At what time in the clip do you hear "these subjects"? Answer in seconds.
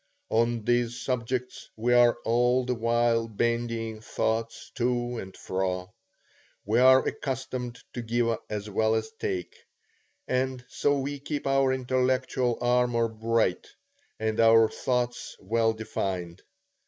0.65-1.69